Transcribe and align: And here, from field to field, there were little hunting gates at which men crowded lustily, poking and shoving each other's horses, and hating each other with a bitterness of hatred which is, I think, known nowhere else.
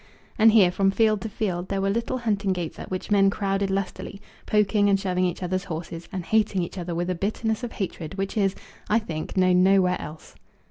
And 0.39 0.51
here, 0.53 0.71
from 0.71 0.89
field 0.89 1.21
to 1.21 1.29
field, 1.29 1.69
there 1.69 1.79
were 1.79 1.91
little 1.91 2.17
hunting 2.17 2.53
gates 2.53 2.79
at 2.79 2.89
which 2.89 3.11
men 3.11 3.29
crowded 3.29 3.69
lustily, 3.69 4.19
poking 4.47 4.89
and 4.89 4.99
shoving 4.99 5.23
each 5.25 5.43
other's 5.43 5.65
horses, 5.65 6.09
and 6.11 6.25
hating 6.25 6.63
each 6.63 6.79
other 6.79 6.95
with 6.95 7.11
a 7.11 7.13
bitterness 7.13 7.63
of 7.63 7.73
hatred 7.73 8.15
which 8.15 8.35
is, 8.35 8.55
I 8.89 8.97
think, 8.97 9.37
known 9.37 9.61
nowhere 9.61 10.01
else. 10.01 10.35